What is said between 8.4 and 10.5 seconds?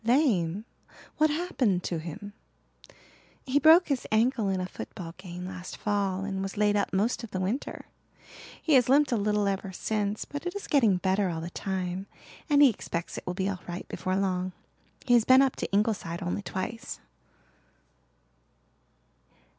He has limped a little ever since but